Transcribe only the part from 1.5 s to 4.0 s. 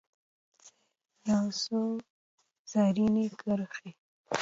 څو رزیني کرښې